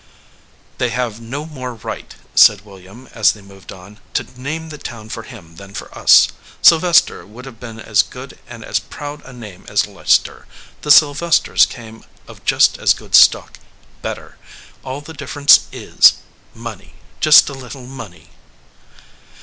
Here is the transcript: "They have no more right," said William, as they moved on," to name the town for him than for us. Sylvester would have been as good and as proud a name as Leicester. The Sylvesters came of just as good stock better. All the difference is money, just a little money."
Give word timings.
"They 0.79 0.89
have 0.89 1.21
no 1.21 1.45
more 1.45 1.75
right," 1.75 2.15
said 2.33 2.65
William, 2.65 3.07
as 3.13 3.33
they 3.33 3.41
moved 3.43 3.71
on," 3.71 3.99
to 4.15 4.23
name 4.35 4.69
the 4.69 4.79
town 4.79 5.09
for 5.09 5.21
him 5.21 5.57
than 5.57 5.75
for 5.75 5.95
us. 5.95 6.29
Sylvester 6.59 7.23
would 7.23 7.45
have 7.45 7.59
been 7.59 7.79
as 7.79 8.01
good 8.01 8.39
and 8.47 8.65
as 8.65 8.79
proud 8.79 9.21
a 9.23 9.31
name 9.31 9.63
as 9.69 9.85
Leicester. 9.85 10.47
The 10.81 10.89
Sylvesters 10.89 11.67
came 11.67 12.03
of 12.27 12.43
just 12.45 12.79
as 12.79 12.95
good 12.95 13.13
stock 13.13 13.59
better. 14.01 14.37
All 14.83 15.01
the 15.01 15.13
difference 15.13 15.67
is 15.71 16.13
money, 16.55 16.95
just 17.19 17.47
a 17.47 17.53
little 17.53 17.85
money." 17.85 18.31